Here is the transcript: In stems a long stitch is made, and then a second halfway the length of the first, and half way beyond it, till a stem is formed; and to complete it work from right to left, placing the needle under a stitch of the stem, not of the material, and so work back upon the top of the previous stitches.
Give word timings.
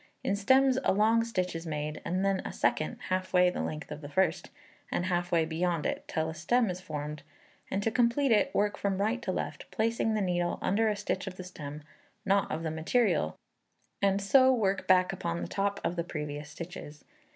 In 0.23 0.35
stems 0.35 0.79
a 0.83 0.93
long 0.93 1.23
stitch 1.23 1.55
is 1.55 1.67
made, 1.67 2.01
and 2.03 2.25
then 2.25 2.39
a 2.43 2.51
second 2.51 2.97
halfway 3.09 3.51
the 3.51 3.61
length 3.61 3.91
of 3.91 4.01
the 4.01 4.09
first, 4.09 4.49
and 4.91 5.05
half 5.05 5.31
way 5.31 5.45
beyond 5.45 5.85
it, 5.85 6.05
till 6.07 6.27
a 6.27 6.33
stem 6.33 6.71
is 6.71 6.81
formed; 6.81 7.21
and 7.69 7.83
to 7.83 7.91
complete 7.91 8.31
it 8.31 8.49
work 8.55 8.77
from 8.77 8.99
right 8.99 9.21
to 9.21 9.31
left, 9.31 9.69
placing 9.69 10.15
the 10.15 10.19
needle 10.21 10.57
under 10.59 10.89
a 10.89 10.95
stitch 10.95 11.27
of 11.27 11.35
the 11.37 11.43
stem, 11.43 11.83
not 12.25 12.49
of 12.51 12.63
the 12.63 12.71
material, 12.71 13.37
and 14.01 14.23
so 14.23 14.51
work 14.51 14.87
back 14.87 15.13
upon 15.13 15.39
the 15.39 15.47
top 15.47 15.79
of 15.83 15.95
the 15.95 16.03
previous 16.03 16.49
stitches. 16.49 17.05